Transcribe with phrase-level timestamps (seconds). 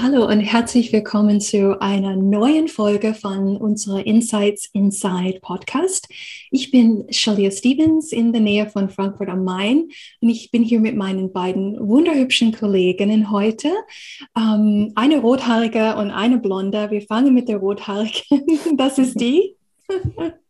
[0.00, 6.08] Hallo und herzlich willkommen zu einer neuen Folge von unserer Insights Inside Podcast.
[6.50, 10.80] Ich bin Shalia Stevens in der Nähe von Frankfurt am Main und ich bin hier
[10.80, 13.68] mit meinen beiden wunderhübschen Kolleginnen heute.
[14.34, 16.90] Ähm, eine rothaarige und eine blonde.
[16.90, 18.42] Wir fangen mit der rothaarigen.
[18.76, 19.56] Das ist die.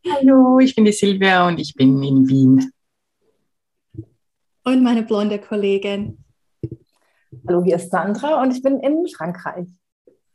[0.09, 2.71] Hallo, ich bin die Silvia und ich bin in Wien.
[4.65, 6.22] Und meine blonde Kollegin.
[7.49, 9.67] Hallo, hier ist Sandra und ich bin in Frankreich.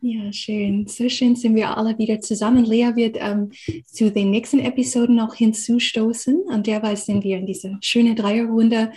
[0.02, 0.88] Ja, schön.
[0.88, 2.66] So schön sind wir alle wieder zusammen.
[2.66, 3.52] Lea wird ähm,
[3.86, 8.92] zu den nächsten Episoden noch hinzustoßen und derweil sind wir in dieser schönen Dreierrunde.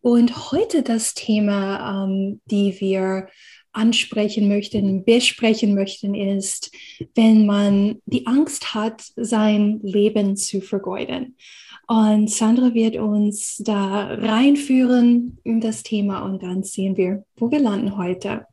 [0.00, 3.28] Und heute das Thema, ähm, die wir
[3.72, 6.70] ansprechen möchten, besprechen möchten, ist,
[7.14, 11.36] wenn man die Angst hat, sein Leben zu vergeuden.
[11.92, 17.60] Und Sandra wird uns da reinführen in das Thema und dann sehen wir, wo wir
[17.60, 18.46] landen heute.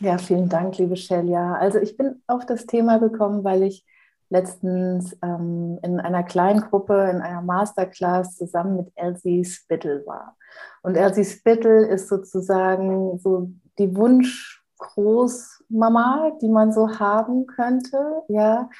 [0.00, 1.56] Ja, vielen Dank, liebe Shelia.
[1.56, 3.84] Also ich bin auf das Thema gekommen, weil ich
[4.30, 10.38] letztens ähm, in einer kleinen Gruppe, in einer Masterclass zusammen mit Elsie Spittle war.
[10.82, 18.70] Und Elsie Spittle ist sozusagen so die Wunschgroßmama, die man so haben könnte, ja,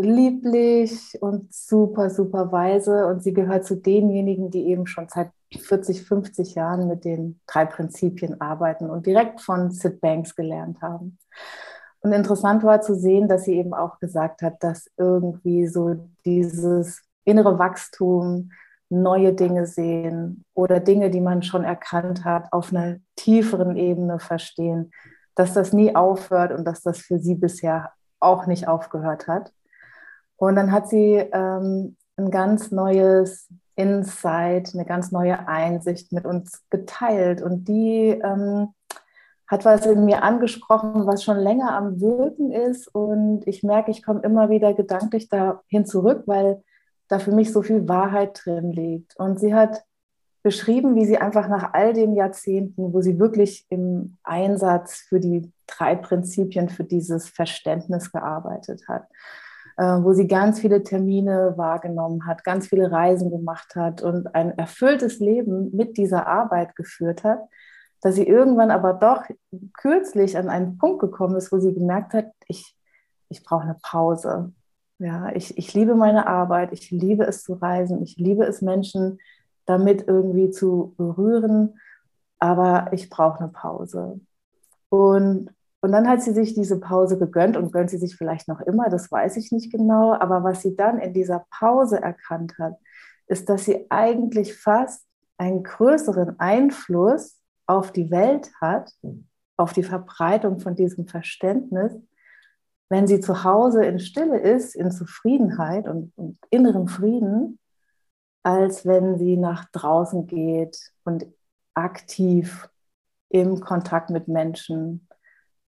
[0.00, 3.06] lieblich und super, super weise.
[3.06, 7.64] Und sie gehört zu denjenigen, die eben schon seit 40, 50 Jahren mit den drei
[7.64, 11.18] Prinzipien arbeiten und direkt von Sid Banks gelernt haben.
[12.00, 17.02] Und interessant war zu sehen, dass sie eben auch gesagt hat, dass irgendwie so dieses
[17.24, 18.50] innere Wachstum,
[18.88, 24.92] neue Dinge sehen oder Dinge, die man schon erkannt hat, auf einer tieferen Ebene verstehen,
[25.34, 29.52] dass das nie aufhört und dass das für sie bisher auch nicht aufgehört hat.
[30.36, 36.62] Und dann hat sie ähm, ein ganz neues Insight, eine ganz neue Einsicht mit uns
[36.70, 37.42] geteilt.
[37.42, 38.68] Und die ähm,
[39.46, 42.88] hat was in mir angesprochen, was schon länger am Wirken ist.
[42.88, 46.62] Und ich merke, ich komme immer wieder gedanklich dahin zurück, weil
[47.08, 49.16] da für mich so viel Wahrheit drin liegt.
[49.18, 49.84] Und sie hat
[50.42, 55.52] beschrieben, wie sie einfach nach all den Jahrzehnten, wo sie wirklich im Einsatz für die
[55.66, 59.06] drei Prinzipien, für dieses Verständnis gearbeitet hat
[59.76, 65.18] wo sie ganz viele Termine wahrgenommen hat, ganz viele Reisen gemacht hat und ein erfülltes
[65.18, 67.40] Leben mit dieser Arbeit geführt hat,
[68.00, 69.24] dass sie irgendwann aber doch
[69.74, 72.74] kürzlich an einen Punkt gekommen ist, wo sie gemerkt hat, ich,
[73.28, 74.52] ich brauche eine Pause.
[74.98, 79.18] Ja, ich, ich liebe meine Arbeit, ich liebe es zu reisen, ich liebe es, Menschen
[79.66, 81.78] damit irgendwie zu berühren,
[82.38, 84.20] aber ich brauche eine Pause.
[84.88, 85.50] Und
[85.86, 88.88] und dann hat sie sich diese Pause gegönnt und gönnt sie sich vielleicht noch immer,
[88.88, 90.14] das weiß ich nicht genau.
[90.14, 92.74] Aber was sie dann in dieser Pause erkannt hat,
[93.28, 95.06] ist, dass sie eigentlich fast
[95.38, 97.38] einen größeren Einfluss
[97.68, 98.90] auf die Welt hat,
[99.56, 101.92] auf die Verbreitung von diesem Verständnis,
[102.88, 107.60] wenn sie zu Hause in Stille ist, in Zufriedenheit und, und innerem Frieden,
[108.42, 111.28] als wenn sie nach draußen geht und
[111.74, 112.68] aktiv
[113.28, 115.06] im Kontakt mit Menschen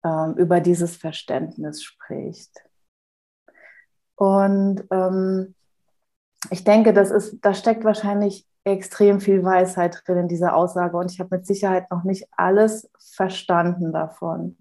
[0.04, 2.52] ähm, über dieses Verständnis spricht.
[4.16, 5.54] Und ähm,
[6.50, 11.10] ich denke, das ist, da steckt wahrscheinlich extrem viel Weisheit drin in dieser Aussage und
[11.10, 14.56] ich habe mit Sicherheit noch nicht alles verstanden davon.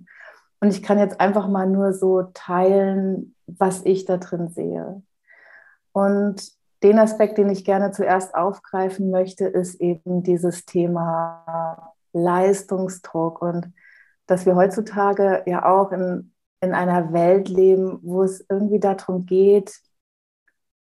[0.59, 5.01] Und ich kann jetzt einfach mal nur so teilen, was ich da drin sehe.
[5.91, 6.51] Und
[6.83, 13.73] den Aspekt, den ich gerne zuerst aufgreifen möchte, ist eben dieses Thema Leistungsdruck und
[14.27, 19.79] dass wir heutzutage ja auch in, in einer Welt leben, wo es irgendwie darum geht,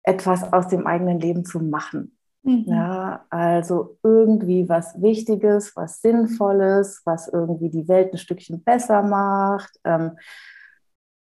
[0.03, 2.17] etwas aus dem eigenen Leben zu machen.
[2.43, 2.65] Mhm.
[2.67, 9.79] Ja, also irgendwie was Wichtiges, was Sinnvolles, was irgendwie die Welt ein Stückchen besser macht.
[9.85, 10.13] Ähm,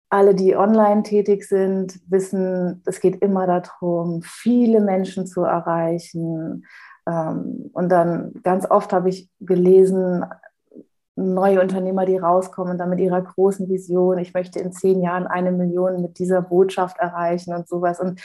[0.09, 6.65] alle, die online tätig sind, wissen, es geht immer darum, viele Menschen zu erreichen.
[7.07, 10.25] Ähm, und dann ganz oft habe ich gelesen,
[11.15, 15.51] neue Unternehmer, die rauskommen, dann mit ihrer großen Vision, ich möchte in zehn Jahren eine
[15.51, 17.99] Million mit dieser Botschaft erreichen und sowas.
[17.99, 18.21] Und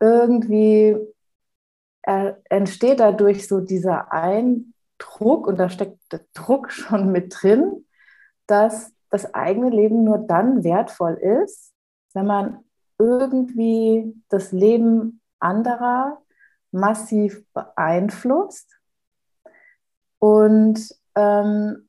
[0.00, 0.96] irgendwie
[2.02, 7.86] äh, entsteht dadurch so dieser Eindruck, und da steckt der Druck schon mit drin,
[8.46, 11.72] dass das eigene Leben nur dann wertvoll ist,
[12.14, 12.58] wenn man
[12.98, 16.20] irgendwie das Leben anderer
[16.70, 18.78] massiv beeinflusst.
[20.18, 21.88] Und, ähm,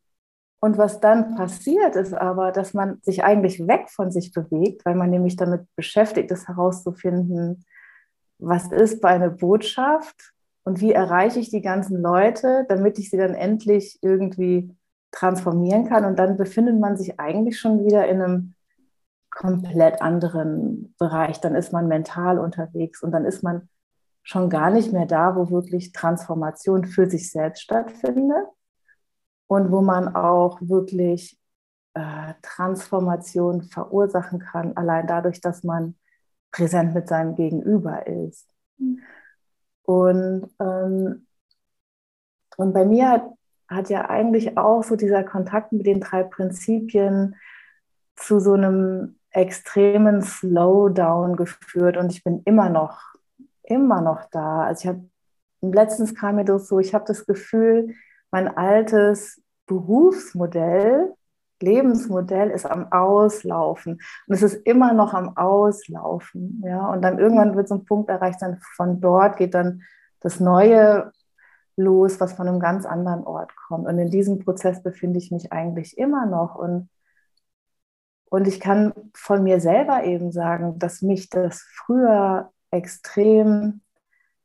[0.63, 4.93] und was dann passiert, ist aber, dass man sich eigentlich weg von sich bewegt, weil
[4.93, 7.65] man nämlich damit beschäftigt ist, herauszufinden,
[8.37, 13.17] was ist bei einer Botschaft und wie erreiche ich die ganzen Leute, damit ich sie
[13.17, 14.75] dann endlich irgendwie
[15.11, 16.05] transformieren kann.
[16.05, 18.53] Und dann befindet man sich eigentlich schon wieder in einem
[19.31, 21.41] komplett anderen Bereich.
[21.41, 23.67] Dann ist man mental unterwegs und dann ist man
[24.21, 28.45] schon gar nicht mehr da, wo wirklich Transformation für sich selbst stattfindet
[29.51, 31.37] und wo man auch wirklich
[31.93, 35.95] äh, Transformation verursachen kann, allein dadurch, dass man
[36.51, 38.47] präsent mit seinem Gegenüber ist.
[38.77, 39.01] Mhm.
[39.83, 41.27] Und, ähm,
[42.55, 43.25] und bei mir hat,
[43.67, 47.35] hat ja eigentlich auch so dieser Kontakt mit den drei Prinzipien
[48.15, 53.01] zu so einem extremen Slowdown geführt und ich bin immer noch,
[53.63, 54.63] immer noch da.
[54.63, 55.09] Also ich habe
[55.59, 57.95] letztens kam mir das so, ich habe das Gefühl,
[58.31, 61.13] mein altes Berufsmodell,
[61.61, 66.87] Lebensmodell ist am Auslaufen und es ist immer noch am Auslaufen, ja.
[66.87, 69.83] Und dann irgendwann wird so ein Punkt erreicht, dann von dort geht dann
[70.21, 71.11] das Neue
[71.75, 73.87] los, was von einem ganz anderen Ort kommt.
[73.87, 76.89] Und in diesem Prozess befinde ich mich eigentlich immer noch und
[78.31, 83.81] und ich kann von mir selber eben sagen, dass mich das früher extrem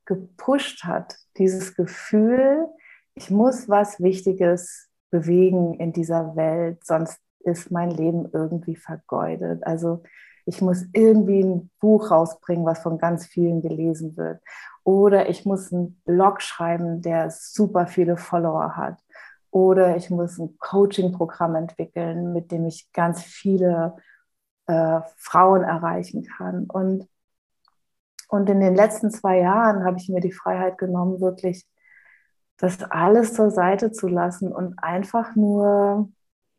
[0.05, 2.67] gepusht hat, dieses Gefühl,
[3.17, 9.67] ich muss was Wichtiges bewegen in dieser Welt, sonst ist mein Leben irgendwie vergeudet.
[9.67, 10.03] Also
[10.45, 14.41] ich muss irgendwie ein Buch rausbringen, was von ganz vielen gelesen wird.
[14.85, 18.99] Oder ich muss einen Blog schreiben, der super viele Follower hat.
[19.51, 23.97] Oder ich muss ein Coaching-Programm entwickeln, mit dem ich ganz viele
[24.67, 26.67] äh, Frauen erreichen kann.
[26.67, 27.09] Und,
[28.29, 31.67] und in den letzten zwei Jahren habe ich mir die Freiheit genommen, wirklich
[32.58, 36.11] das alles zur Seite zu lassen und einfach nur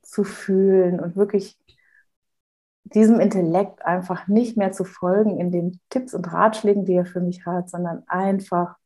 [0.01, 1.57] zu fühlen und wirklich
[2.83, 7.19] diesem Intellekt einfach nicht mehr zu folgen in den Tipps und Ratschlägen, die er für
[7.19, 8.77] mich hat, sondern einfach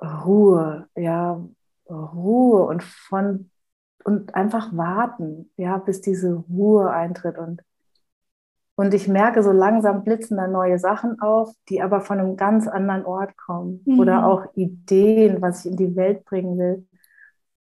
[0.00, 1.44] Ruhe, ja,
[1.88, 3.50] Ruhe und von
[4.04, 7.62] und einfach warten, ja, bis diese Ruhe eintritt und
[8.78, 12.68] und ich merke, so langsam blitzen da neue Sachen auf, die aber von einem ganz
[12.68, 13.82] anderen Ort kommen.
[13.84, 13.98] Mhm.
[13.98, 16.86] Oder auch Ideen, was ich in die Welt bringen will.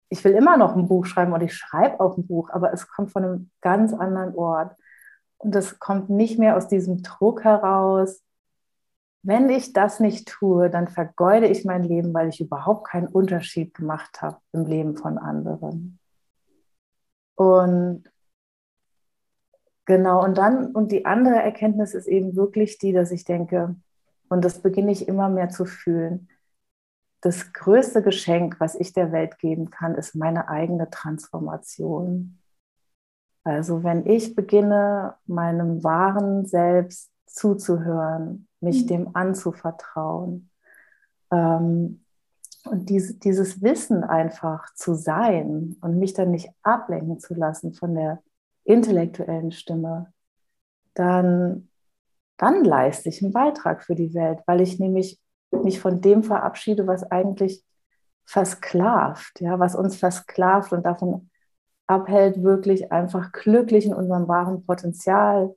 [0.09, 2.87] Ich will immer noch ein Buch schreiben und ich schreibe auch ein Buch, aber es
[2.87, 4.75] kommt von einem ganz anderen Ort.
[5.39, 8.21] Und es kommt nicht mehr aus diesem Druck heraus,
[9.23, 13.73] wenn ich das nicht tue, dann vergeude ich mein Leben, weil ich überhaupt keinen Unterschied
[13.73, 15.97] gemacht habe im Leben von anderen.
[17.33, 18.03] Und
[19.89, 23.75] genau, und dann, und die andere Erkenntnis ist eben wirklich die, dass ich denke,
[24.29, 26.29] und das beginne ich immer mehr zu fühlen,
[27.21, 32.39] das größte Geschenk, was ich der Welt geben kann, ist meine eigene Transformation.
[33.43, 38.87] Also wenn ich beginne, meinem wahren Selbst zuzuhören, mich mhm.
[38.87, 40.49] dem anzuvertrauen.
[41.31, 42.05] Ähm,
[42.65, 47.95] und diese, dieses Wissen einfach zu sein und mich dann nicht ablenken zu lassen von
[47.95, 48.21] der
[48.63, 50.13] intellektuellen Stimme,
[50.93, 51.69] dann,
[52.37, 55.19] dann leiste ich einen Beitrag für die Welt, weil ich nämlich
[55.51, 57.63] mich von dem verabschiede, was eigentlich
[58.25, 61.29] versklavt, ja, was uns versklavt und davon
[61.87, 65.55] abhält, wirklich einfach glücklich in unserem wahren Potenzial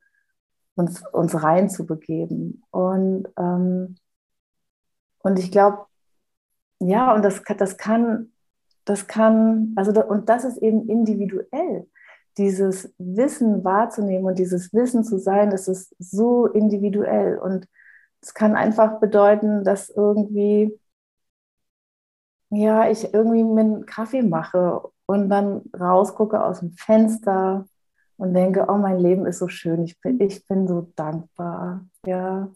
[0.74, 2.62] uns, uns reinzubegeben.
[2.70, 3.96] Und, ähm,
[5.18, 5.84] und ich glaube,
[6.78, 8.32] ja, und das, das kann,
[8.84, 11.88] das kann, also, und das ist eben individuell.
[12.38, 17.38] Dieses Wissen wahrzunehmen und dieses Wissen zu sein, das ist so individuell.
[17.38, 17.68] Und
[18.22, 20.78] es kann einfach bedeuten, dass irgendwie,
[22.50, 27.66] ja, ich irgendwie mir einen Kaffee mache und dann rausgucke aus dem Fenster
[28.16, 31.84] und denke, oh, mein Leben ist so schön, ich bin, ich bin so dankbar.
[32.06, 32.50] Ja,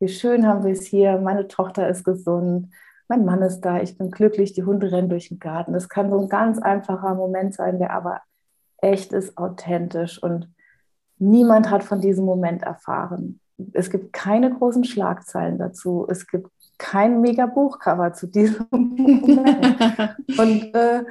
[0.00, 2.72] wie schön haben wir es hier, meine Tochter ist gesund,
[3.08, 5.72] mein Mann ist da, ich bin glücklich, die Hunde rennen durch den Garten.
[5.72, 8.20] Das kann so ein ganz einfacher Moment sein, der aber
[8.78, 10.48] echt ist, authentisch und
[11.18, 13.40] niemand hat von diesem Moment erfahren.
[13.72, 16.06] Es gibt keine großen Schlagzeilen dazu.
[16.08, 20.16] Es gibt kein mega Buchcover zu diesem Moment.
[20.38, 21.04] und äh,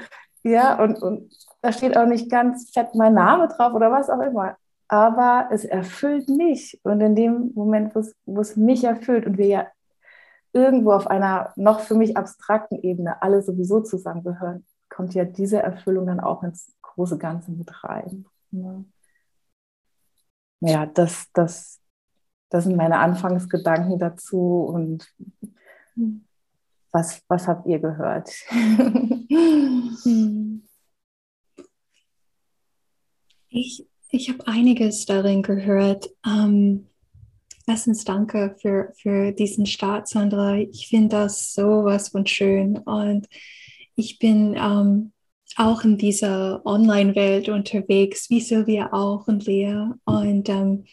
[0.44, 1.30] ja, und, und
[1.62, 4.56] da steht auch nicht ganz fett mein Name drauf oder was auch immer.
[4.88, 6.80] Aber es erfüllt mich.
[6.84, 9.68] Und in dem Moment, wo es mich erfüllt und wir ja
[10.54, 16.08] irgendwo auf einer noch für mich abstrakten Ebene alle sowieso zusammengehören, kommt ja diese Erfüllung
[16.08, 18.26] dann auch ins große Ganze mit rein.
[18.52, 18.84] Ja,
[20.62, 21.80] ja das, das,
[22.50, 25.14] das sind meine Anfangsgedanken dazu und
[26.92, 28.32] was, was habt ihr gehört?
[33.50, 36.10] Ich, ich habe einiges darin gehört.
[36.26, 36.88] Ähm,
[37.66, 40.58] erstens danke für, für diesen Start, Sandra.
[40.58, 42.78] Ich finde das sowas von schön.
[42.78, 43.28] Und
[43.96, 45.14] ich bin ähm,
[45.56, 49.86] auch in dieser Online-Welt unterwegs, wie Silvia auch und Lea.
[50.06, 50.86] Und ähm,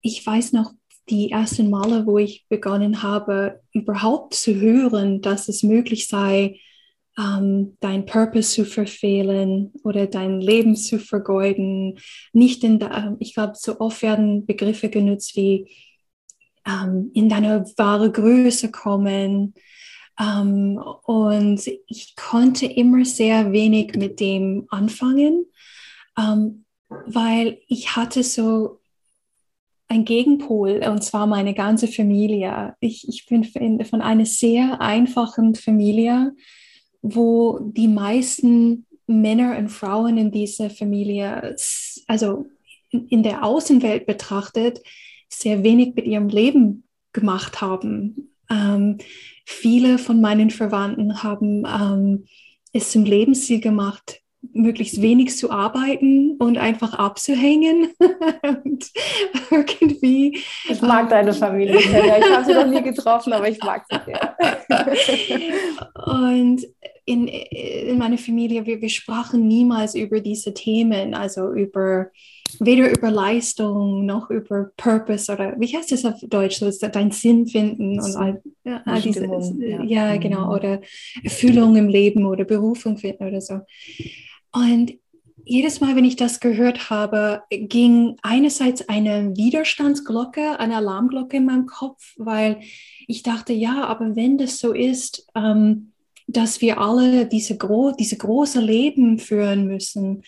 [0.00, 0.72] ich weiß noch,
[1.08, 6.60] die ersten Male, wo ich begonnen habe, überhaupt zu hören, dass es möglich sei,
[7.18, 11.98] ähm, dein Purpose zu verfehlen oder dein Leben zu vergeuden.
[12.32, 15.68] Nicht in der, ähm, ich glaube, so oft werden Begriffe genutzt wie
[16.66, 19.54] ähm, in deine wahre Größe kommen.
[20.18, 25.46] Ähm, und ich konnte immer sehr wenig mit dem anfangen,
[26.18, 28.80] ähm, weil ich hatte so
[29.88, 32.76] ein Gegenpol, und zwar meine ganze Familie.
[32.80, 36.32] Ich, ich bin von einer sehr einfachen Familie,
[37.02, 41.56] wo die meisten Männer und Frauen in dieser Familie,
[42.06, 42.46] also
[42.90, 44.80] in der Außenwelt betrachtet,
[45.28, 48.29] sehr wenig mit ihrem Leben gemacht haben.
[48.50, 48.98] Ähm,
[49.44, 52.24] viele von meinen Verwandten haben ähm,
[52.72, 54.20] es zum Lebensstil gemacht,
[54.52, 57.92] möglichst wenig zu arbeiten und einfach abzuhängen.
[58.64, 58.90] und
[59.50, 60.38] irgendwie.
[60.68, 61.80] Ich mag ähm, deine Familie.
[61.80, 64.36] Ja, ich habe sie noch nie getroffen, aber ich mag sie sehr.
[66.06, 66.62] und
[67.04, 72.06] in, in meiner Familie, wir, wir sprachen niemals über diese Themen, also über
[72.58, 77.10] weder über Leistung noch über Purpose oder wie heißt das auf Deutsch, so ist dein
[77.10, 78.42] Sinn finden und all,
[78.84, 79.24] all diese,
[79.58, 79.82] ja.
[79.82, 80.52] ja, genau, mhm.
[80.52, 80.80] oder
[81.22, 83.60] Erfüllung im Leben oder Berufung finden oder so.
[84.52, 84.92] Und
[85.44, 91.66] jedes Mal, wenn ich das gehört habe, ging einerseits eine Widerstandsglocke, eine Alarmglocke in meinem
[91.66, 92.60] Kopf, weil
[93.06, 95.92] ich dachte, ja, aber wenn das so ist, ähm,
[96.26, 100.22] dass wir alle diese, gro diese große Leben führen müssen,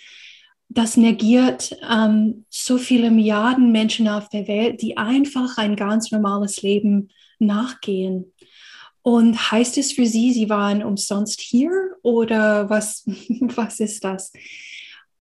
[0.74, 6.62] das negiert ähm, so viele Milliarden Menschen auf der Welt, die einfach ein ganz normales
[6.62, 8.32] Leben nachgehen.
[9.02, 11.70] Und heißt es für Sie, Sie waren umsonst hier
[12.02, 13.04] oder was,
[13.40, 14.32] was ist das?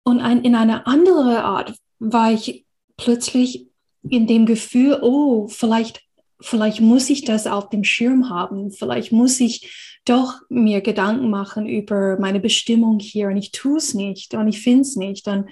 [0.03, 2.65] Und ein, in einer anderen Art war ich
[2.97, 3.67] plötzlich
[4.07, 6.01] in dem Gefühl, oh, vielleicht,
[6.41, 11.67] vielleicht muss ich das auf dem Schirm haben, vielleicht muss ich doch mir Gedanken machen
[11.67, 15.27] über meine Bestimmung hier und ich tue es nicht und ich finde es nicht.
[15.27, 15.49] Und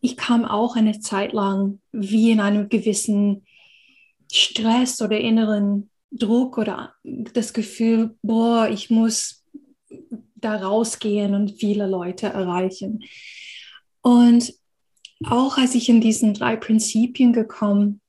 [0.00, 3.44] ich kam auch eine Zeit lang wie in einem gewissen
[4.32, 9.44] Stress oder inneren Druck oder das Gefühl, boah, ich muss
[10.36, 13.02] da rausgehen und viele Leute erreichen.
[14.02, 14.54] Und
[15.26, 17.99] auch als ich in diesen drei Prinzipien gekommen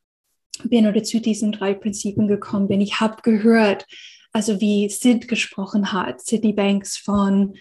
[0.70, 3.86] bin oder zu diesen drei Prinzipien gekommen bin, ich habe gehört,
[4.32, 7.56] also wie Sid gesprochen hat, Sydney Banks von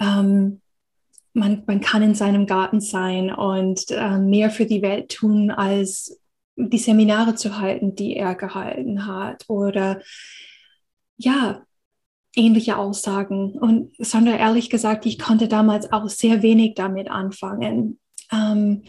[0.00, 0.60] ähm,
[1.36, 6.18] man, man kann in seinem Garten sein und äh, mehr für die Welt tun, als
[6.56, 10.00] die Seminare zu halten, die er gehalten hat oder
[11.18, 11.62] ja,
[12.34, 13.52] ähnliche Aussagen.
[13.52, 17.98] Und Sandra, ehrlich gesagt, ich konnte damals auch sehr wenig damit anfangen.
[18.32, 18.84] Ähm,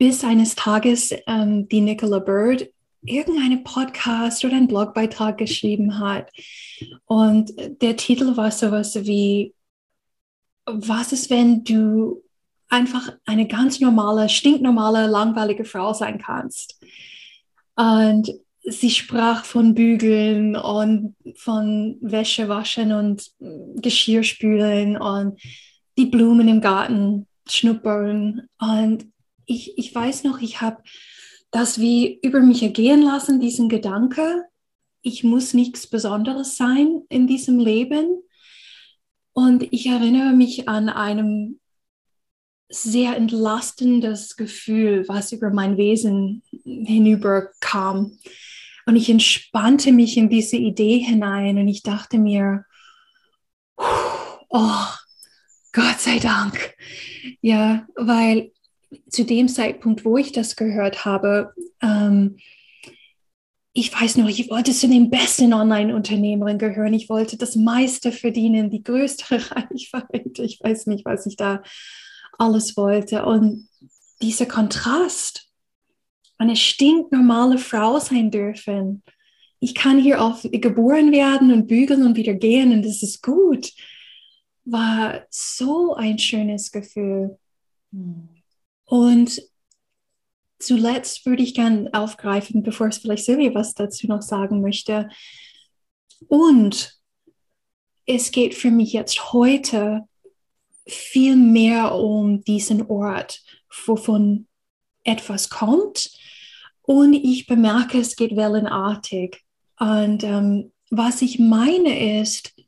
[0.00, 2.70] bis eines Tages ähm, die Nicola Bird
[3.02, 6.30] irgendeinen Podcast oder einen Blogbeitrag geschrieben hat.
[7.04, 7.52] Und
[7.82, 9.52] der Titel war sowas wie,
[10.64, 12.22] was ist, wenn du
[12.70, 16.80] einfach eine ganz normale, stinknormale, langweilige Frau sein kannst.
[17.76, 23.32] Und sie sprach von Bügeln und von Wäsche waschen und
[23.82, 25.38] Geschirr spülen und
[25.98, 28.48] die Blumen im Garten schnuppern.
[28.58, 29.10] Und
[29.50, 30.82] ich, ich weiß noch, ich habe
[31.50, 34.44] das wie über mich ergehen lassen, diesen Gedanke,
[35.02, 38.22] ich muss nichts Besonderes sein in diesem Leben.
[39.32, 41.58] Und ich erinnere mich an einem
[42.68, 48.16] sehr entlastendes Gefühl, was über mein Wesen hinüberkam.
[48.86, 52.64] Und ich entspannte mich in diese Idee hinein und ich dachte mir,
[53.76, 54.84] oh,
[55.72, 56.74] Gott sei Dank.
[57.40, 58.52] Ja, weil
[59.08, 62.36] zu dem Zeitpunkt, wo ich das gehört habe, ähm,
[63.72, 66.92] ich weiß noch, ich wollte zu den besten Online-Unternehmerinnen gehören.
[66.92, 70.42] Ich wollte das meiste verdienen, die größte Reichweite.
[70.42, 71.62] Ich weiß nicht, was ich da
[72.36, 73.24] alles wollte.
[73.24, 73.68] Und
[74.20, 75.48] dieser Kontrast,
[76.36, 79.02] eine stinknormale Frau sein dürfen.
[79.60, 83.72] Ich kann hier auf geboren werden und bügeln und wieder gehen und das ist gut.
[84.64, 87.38] War so ein schönes Gefühl.
[87.92, 88.39] Mhm.
[88.90, 89.40] Und
[90.58, 95.08] zuletzt würde ich gerne aufgreifen, bevor es vielleicht Silvia was dazu noch sagen möchte.
[96.26, 96.98] Und
[98.04, 100.02] es geht für mich jetzt heute
[100.88, 103.44] viel mehr um diesen Ort,
[103.86, 104.48] wovon
[105.04, 106.10] etwas kommt.
[106.82, 109.40] Und ich bemerke, es geht wellenartig.
[109.78, 112.59] Und ähm, was ich meine ist,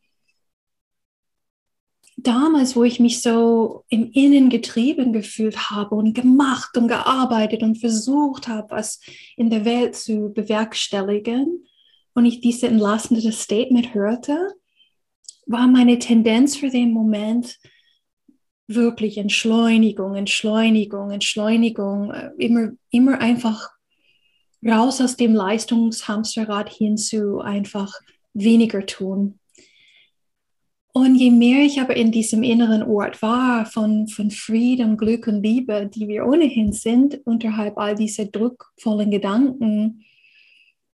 [2.26, 7.78] damals, wo ich mich so im Innen getrieben gefühlt habe und gemacht und gearbeitet und
[7.78, 9.00] versucht habe, was
[9.36, 11.66] in der Welt zu bewerkstelligen,
[12.14, 14.54] und ich diese entlastende Statement hörte,
[15.46, 17.58] war meine Tendenz für den Moment
[18.68, 23.70] wirklich Entschleunigung, Entschleunigung, Entschleunigung, äh, immer, immer einfach
[24.64, 27.92] raus aus dem Leistungshamsterrad hin zu einfach
[28.32, 29.40] weniger tun.
[30.94, 35.42] Und je mehr ich aber in diesem inneren Ort war von, von Frieden, Glück und
[35.42, 40.04] Liebe, die wir ohnehin sind, unterhalb all dieser druckvollen Gedanken,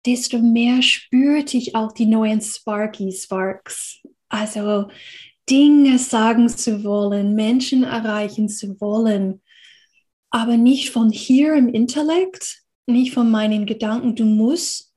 [0.07, 4.01] desto mehr spürte ich auch die neuen Sparky Sparks.
[4.31, 4.89] Also
[5.51, 9.43] Dinge sagen zu wollen, Menschen erreichen zu wollen,
[10.31, 14.95] aber nicht von hier im Intellekt, nicht von meinen Gedanken, du musst,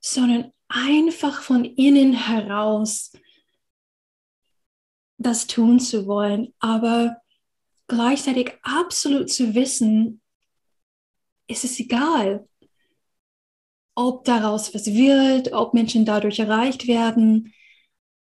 [0.00, 3.12] sondern einfach von innen heraus
[5.24, 7.16] das tun zu wollen, aber
[7.86, 10.20] gleichzeitig absolut zu wissen,
[11.46, 12.48] ist es egal,
[13.94, 17.52] ob daraus was wird, ob Menschen dadurch erreicht werden.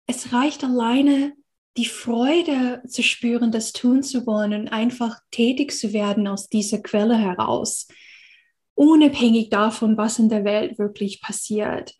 [0.05, 1.33] Es reicht alleine,
[1.77, 6.79] die Freude zu spüren, das tun zu wollen und einfach tätig zu werden aus dieser
[6.79, 7.87] Quelle heraus,
[8.75, 11.95] unabhängig davon, was in der Welt wirklich passiert.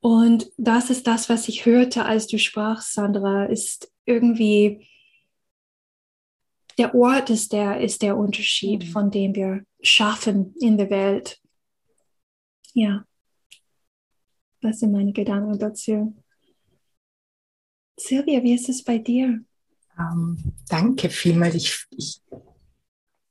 [0.00, 4.88] Und das ist das, was ich hörte, als du sprachst, Sandra, ist irgendwie
[6.78, 8.88] der Ort ist der, ist der Unterschied, mhm.
[8.88, 11.40] von dem wir schaffen in der Welt.
[12.72, 13.04] Ja,
[14.60, 16.16] das sind meine Gedanken dazu.
[17.96, 19.40] Silvia, wie ist es bei dir?
[19.98, 21.56] Ähm, danke vielmals.
[21.56, 22.20] Ich, ich,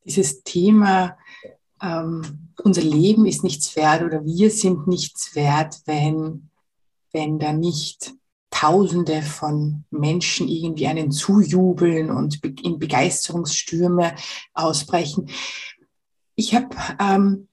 [0.04, 1.18] dieses Thema,
[1.82, 6.50] ähm, unser Leben ist nichts wert oder wir sind nichts wert, wenn,
[7.13, 8.13] wenn da nicht
[8.60, 14.15] Tausende von Menschen irgendwie einen zujubeln und in Begeisterungsstürme
[14.54, 15.30] ausbrechen.
[16.36, 17.48] Ich habe ähm,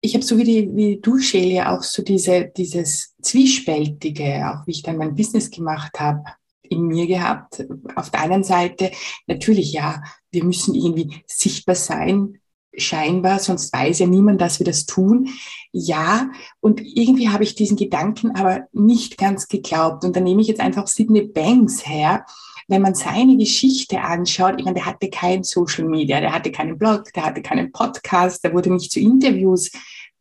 [0.00, 4.72] ich habe so wie, die, wie du, Shelia, auch so diese, dieses Zwiespältige, auch wie
[4.72, 6.24] ich dann mein Business gemacht habe,
[6.62, 7.64] in mir gehabt.
[7.96, 8.90] Auf der einen Seite
[9.26, 12.40] natürlich, ja, wir müssen irgendwie sichtbar sein,
[12.76, 15.28] scheinbar, sonst weiß ja niemand, dass wir das tun.
[15.72, 20.04] Ja, und irgendwie habe ich diesen Gedanken aber nicht ganz geglaubt.
[20.04, 22.24] Und da nehme ich jetzt einfach Sidney Banks her.
[22.68, 26.78] Wenn man seine Geschichte anschaut, ich meine, der hatte kein Social Media, der hatte keinen
[26.78, 29.70] Blog, der hatte keinen Podcast, der wurde nicht zu Interviews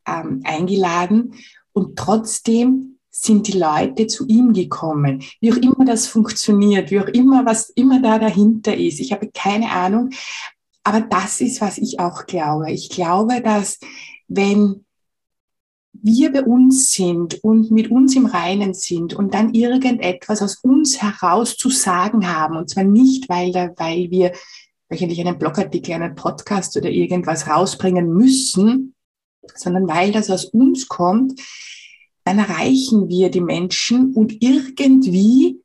[0.08, 1.34] ähm, eingeladen.
[1.74, 5.24] Und trotzdem sind die Leute zu ihm gekommen.
[5.42, 9.00] Wie auch immer das funktioniert, wie auch immer, was immer da dahinter ist.
[9.00, 10.12] Ich habe keine Ahnung.
[10.88, 12.72] Aber das ist, was ich auch glaube.
[12.72, 13.78] Ich glaube, dass
[14.30, 14.86] wenn
[15.92, 21.02] wir bei uns sind und mit uns im Reinen sind und dann irgendetwas aus uns
[21.02, 24.32] heraus zu sagen haben, und zwar nicht, weil, weil wir
[24.88, 28.96] wöchentlich einen Blogartikel, einen Podcast oder irgendwas rausbringen müssen,
[29.56, 31.42] sondern weil das aus uns kommt,
[32.24, 35.60] dann erreichen wir die Menschen und irgendwie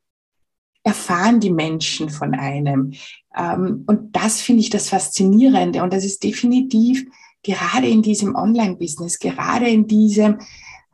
[0.83, 2.93] erfahren die Menschen von einem.
[3.35, 5.81] Ähm, und das finde ich das Faszinierende.
[5.81, 7.05] Und das ist definitiv
[7.41, 10.39] gerade in diesem Online-Business, gerade in diesem,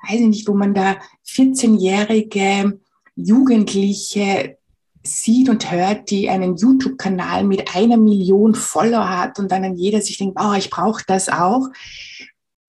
[0.08, 0.98] weiß ich nicht, wo man da
[1.28, 2.80] 14-jährige
[3.16, 4.58] Jugendliche
[5.04, 10.18] sieht und hört, die einen YouTube-Kanal mit einer Million Follower hat und dann jeder sich
[10.18, 11.68] denkt, oh, ich brauche das auch.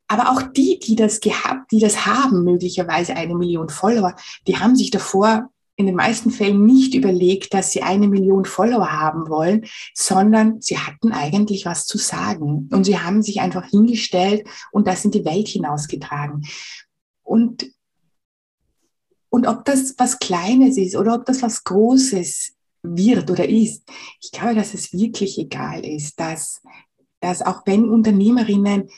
[0.07, 4.15] Aber auch die, die das gehabt, die das haben, möglicherweise eine Million Follower,
[4.47, 8.93] die haben sich davor in den meisten Fällen nicht überlegt, dass sie eine Million Follower
[8.93, 12.69] haben wollen, sondern sie hatten eigentlich was zu sagen.
[12.71, 16.47] Und sie haben sich einfach hingestellt und das in die Welt hinausgetragen.
[17.23, 17.71] Und,
[19.29, 23.83] und ob das was Kleines ist oder ob das was Großes wird oder ist,
[24.21, 26.63] ich glaube, dass es wirklich egal ist, dass,
[27.21, 28.89] dass auch wenn Unternehmerinnen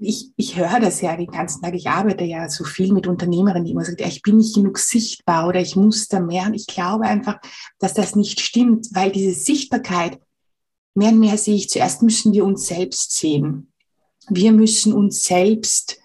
[0.00, 1.74] ich, ich höre das ja den ganzen Tag.
[1.74, 5.46] Ich arbeite ja so viel mit Unternehmerinnen, die immer sagen, ich bin nicht genug sichtbar
[5.46, 6.46] oder ich muss da mehr.
[6.46, 7.38] Und ich glaube einfach,
[7.78, 10.18] dass das nicht stimmt, weil diese Sichtbarkeit,
[10.94, 13.72] mehr und mehr sehe ich, zuerst müssen wir uns selbst sehen.
[14.28, 15.98] Wir müssen uns selbst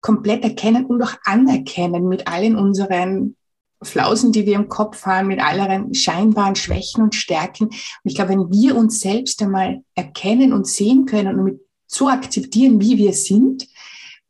[0.00, 3.36] komplett erkennen und auch anerkennen mit allen unseren
[3.82, 7.66] Flausen, die wir im Kopf haben, mit allen scheinbaren Schwächen und Stärken.
[7.66, 12.08] Und ich glaube, wenn wir uns selbst einmal erkennen und sehen können und mit so
[12.08, 13.66] akzeptieren, wie wir sind,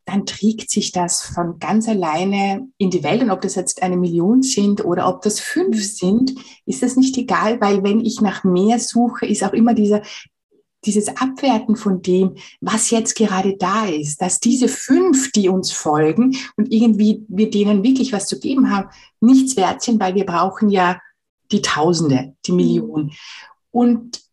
[0.07, 3.23] dann trägt sich das von ganz alleine in die Welt.
[3.23, 5.83] Und ob das jetzt eine Million sind oder ob das fünf mhm.
[5.83, 6.35] sind,
[6.67, 10.03] ist das nicht egal, weil wenn ich nach mehr suche, ist auch immer dieser,
[10.85, 16.37] dieses Abwerten von dem, was jetzt gerade da ist, dass diese fünf, die uns folgen
[16.57, 18.89] und irgendwie wir denen wirklich was zu geben haben,
[19.21, 20.99] nichts wert sind, weil wir brauchen ja
[21.53, 22.57] die Tausende, die mhm.
[22.57, 23.13] Millionen.
[23.71, 24.30] Und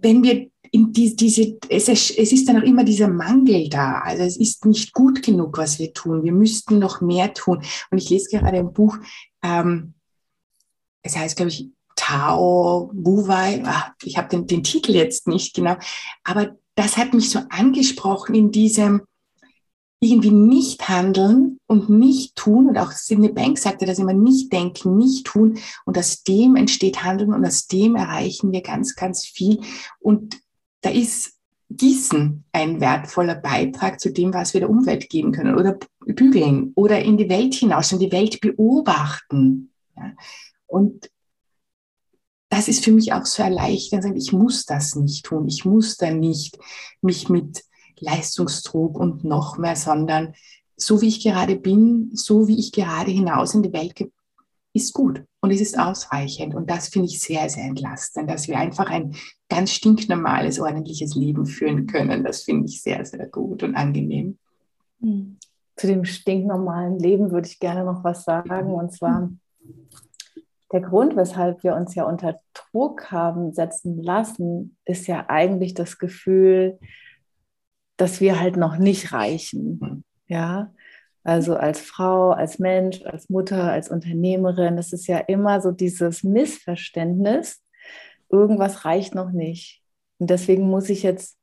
[0.00, 4.00] wenn wir in die, diese, es, es ist dann auch immer dieser Mangel da.
[4.00, 6.22] Also es ist nicht gut genug, was wir tun.
[6.22, 7.62] Wir müssten noch mehr tun.
[7.90, 8.96] Und ich lese gerade ein Buch,
[9.42, 9.94] ähm,
[11.02, 13.62] es heißt, glaube ich, Tao Wu Wei.
[13.64, 15.76] Ah, ich habe den, den Titel jetzt nicht genau,
[16.24, 19.02] aber das hat mich so angesprochen in diesem
[20.00, 22.68] irgendwie nicht handeln und nicht tun.
[22.68, 25.58] Und auch Sidney Bank sagte dass immer, nicht denken, nicht tun.
[25.84, 29.60] Und aus dem entsteht Handeln und aus dem erreichen wir ganz, ganz viel.
[30.00, 30.40] Und
[30.80, 31.34] da ist
[31.68, 37.00] Gießen ein wertvoller Beitrag zu dem, was wir der Umwelt geben können oder bügeln oder
[37.00, 39.70] in die Welt hinaus und die Welt beobachten.
[39.96, 40.12] Ja.
[40.66, 41.10] Und
[42.48, 46.10] das ist für mich auch so erleichternd, ich muss das nicht tun, ich muss da
[46.10, 46.58] nicht
[47.00, 47.62] mich mit
[48.00, 50.34] Leistungsdruck und noch mehr, sondern
[50.76, 54.10] so wie ich gerade bin, so wie ich gerade hinaus in die Welt gehe,
[54.72, 56.54] ist gut und es ist ausreichend.
[56.54, 59.14] Und das finde ich sehr, sehr entlastend, dass wir einfach ein
[59.48, 62.24] ganz stinknormales, ordentliches Leben führen können.
[62.24, 64.38] Das finde ich sehr, sehr gut und angenehm.
[65.00, 65.36] Hm.
[65.76, 68.72] Zu dem stinknormalen Leben würde ich gerne noch was sagen.
[68.72, 69.30] Und zwar
[70.72, 75.98] der Grund, weshalb wir uns ja unter Druck haben setzen lassen, ist ja eigentlich das
[75.98, 76.78] Gefühl,
[78.00, 79.78] dass wir halt noch nicht reichen.
[79.82, 80.04] Hm.
[80.26, 80.72] Ja,
[81.22, 86.24] also als Frau, als Mensch, als Mutter, als Unternehmerin, das ist ja immer so dieses
[86.24, 87.62] Missverständnis,
[88.30, 89.82] irgendwas reicht noch nicht.
[90.18, 91.38] Und deswegen muss ich jetzt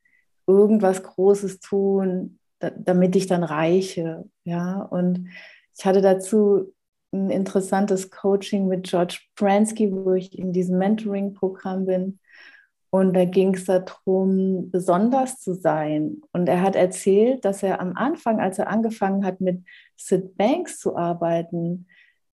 [0.47, 4.25] irgendwas Großes tun, damit ich dann reiche.
[4.45, 5.27] Ja, und
[5.77, 6.73] ich hatte dazu
[7.11, 12.19] ein interessantes Coaching mit George Pransky, wo ich in diesem Mentoring-Programm bin.
[12.89, 16.21] Und da ging es darum, besonders zu sein.
[16.31, 19.63] Und er hat erzählt, dass er am Anfang, als er angefangen hat, mit
[19.97, 21.87] Sid Banks zu arbeiten,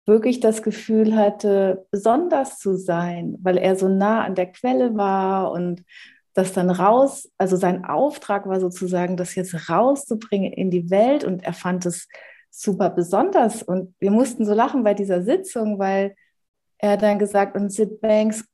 [0.05, 5.51] wirklich das Gefühl hatte, besonders zu sein, weil er so nah an der Quelle war
[5.51, 5.83] und
[6.33, 11.43] das dann raus, also sein Auftrag war sozusagen, das jetzt rauszubringen in die Welt und
[11.43, 12.07] er fand es
[12.49, 16.15] super besonders und wir mussten so lachen bei dieser Sitzung, weil
[16.79, 18.45] er dann gesagt und Sid Banks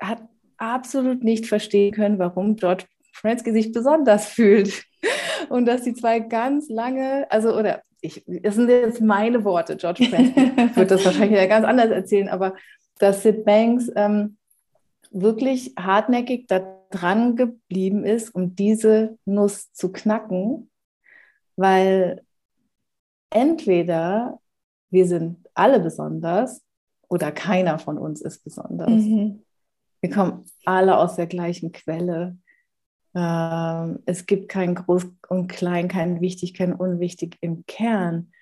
[0.00, 0.22] hat
[0.58, 4.84] absolut nicht verstehen können, warum George Fransky sich besonders fühlt.
[5.48, 10.04] Und dass die zwei ganz lange, also oder ich, das sind jetzt meine Worte, George
[10.06, 12.54] Fransky wird das wahrscheinlich ja ganz anders erzählen, aber
[12.98, 14.36] dass Sid Banks ähm,
[15.10, 20.70] wirklich hartnäckig da dran geblieben ist, um diese Nuss zu knacken,
[21.56, 22.22] weil
[23.30, 24.40] entweder
[24.90, 26.62] wir sind alle besonders
[27.08, 28.90] oder keiner von uns ist besonders.
[28.90, 29.42] Mhm.
[30.00, 32.38] Wir kommen alle aus der gleichen Quelle.
[33.14, 38.32] Ähm, es gibt kein Groß und Klein, kein Wichtig, kein Unwichtig im Kern.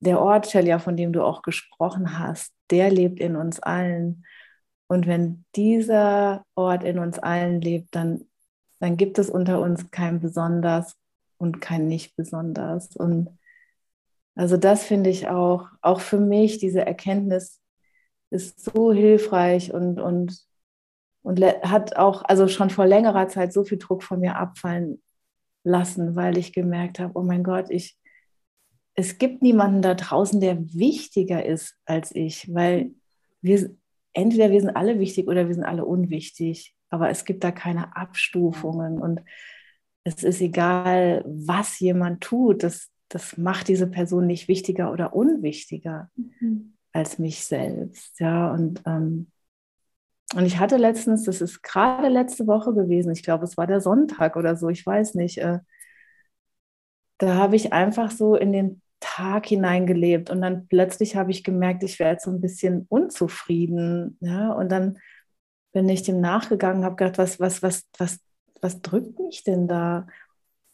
[0.00, 4.24] Der Ort, Celia, von dem du auch gesprochen hast, der lebt in uns allen.
[4.88, 8.26] Und wenn dieser Ort in uns allen lebt, dann,
[8.80, 10.96] dann gibt es unter uns kein Besonders
[11.38, 12.94] und kein Nicht Besonders.
[12.96, 13.38] Und
[14.34, 17.60] also das finde ich auch, auch für mich, diese Erkenntnis
[18.30, 20.51] ist so hilfreich und, und
[21.22, 25.00] und hat auch also schon vor längerer Zeit so viel Druck von mir abfallen
[25.64, 27.96] lassen, weil ich gemerkt habe, oh mein Gott, ich,
[28.94, 32.92] es gibt niemanden da draußen, der wichtiger ist als ich, weil
[33.40, 33.70] wir
[34.12, 37.96] entweder wir sind alle wichtig oder wir sind alle unwichtig, aber es gibt da keine
[37.96, 39.22] Abstufungen und
[40.04, 46.10] es ist egal, was jemand tut, das, das macht diese Person nicht wichtiger oder unwichtiger
[46.16, 46.76] mhm.
[46.92, 48.18] als mich selbst.
[48.18, 49.28] Ja, und ähm,
[50.34, 53.80] und ich hatte letztens, das ist gerade letzte Woche gewesen, ich glaube, es war der
[53.80, 55.58] Sonntag oder so, ich weiß nicht, äh,
[57.18, 61.82] da habe ich einfach so in den Tag hineingelebt und dann plötzlich habe ich gemerkt,
[61.82, 64.16] ich werde so ein bisschen unzufrieden.
[64.20, 64.52] Ja?
[64.52, 64.98] Und dann
[65.72, 68.20] bin ich dem nachgegangen, habe gedacht, was, was, was, was,
[68.60, 70.06] was drückt mich denn da?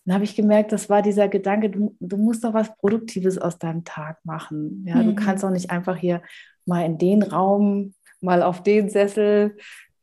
[0.05, 3.59] Dann habe ich gemerkt, das war dieser Gedanke, du, du musst doch was Produktives aus
[3.59, 4.85] deinem Tag machen.
[4.87, 4.97] Ja?
[4.97, 5.07] Mhm.
[5.07, 6.23] Du kannst auch nicht einfach hier
[6.67, 9.57] mal in den Raum mal auf den Sessel,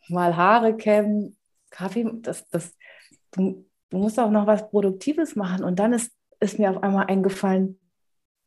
[0.10, 1.38] mal Haare kämmen,
[1.70, 2.76] Kaffee, das, das,
[3.32, 5.64] du, du musst auch noch was Produktives machen.
[5.64, 7.80] Und dann ist, ist mir auf einmal eingefallen,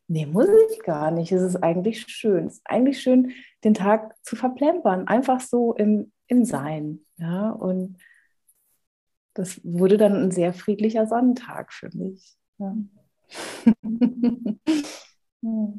[0.07, 1.33] nee, muss ich gar nicht.
[1.33, 2.47] Es ist eigentlich schön.
[2.47, 3.33] Es ist eigentlich schön,
[3.65, 7.01] den Tag zu verplempern, einfach so im, im Sein.
[7.19, 7.99] Ja, und
[9.35, 12.37] das wurde dann ein sehr friedlicher Sonnentag für mich.
[12.59, 12.77] Ja.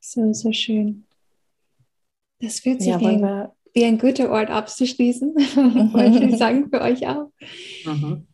[0.00, 1.06] so, so schön.
[2.42, 5.34] Das fühlt sich ja, wie, ein, wie, ein, guter Ort abzuschließen.
[5.92, 7.30] Wollte ich sagen, für euch auch.
[7.86, 8.26] Mhm.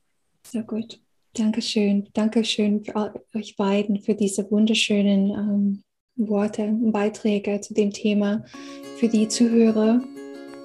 [0.51, 0.99] So gut.
[1.35, 2.09] Dankeschön.
[2.15, 5.83] Dankeschön für euch beiden für diese wunderschönen ähm,
[6.17, 8.45] Worte und Beiträge zu dem Thema.
[8.97, 10.03] Für die Zuhörer,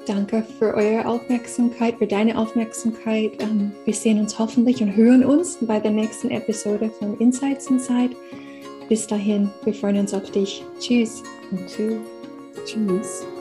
[0.07, 3.31] danke für eure Aufmerksamkeit, für deine Aufmerksamkeit.
[3.43, 8.15] Ähm, wir sehen uns hoffentlich und hören uns bei der nächsten Episode von Insights Inside.
[8.87, 10.63] Bis dahin, wir freuen uns auf dich.
[10.79, 11.21] Tschüss.
[11.51, 11.99] Und tschüss.
[12.65, 13.32] Tschüss.